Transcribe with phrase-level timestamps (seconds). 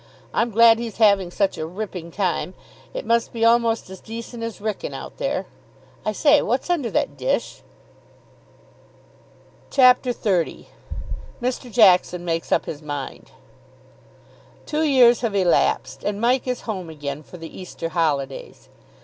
[0.33, 2.55] "I'm glad he's having such a ripping time.
[2.91, 5.45] It must be almost as decent as Wrykyn out there....
[6.03, 7.61] I say, what's under that dish?"
[9.69, 10.65] CHAPTER XXX
[11.39, 11.71] MR.
[11.71, 13.29] JACKSON MAKES UP HIS MIND
[14.65, 18.69] Two years have elapsed and Mike is home again for the Easter holidays.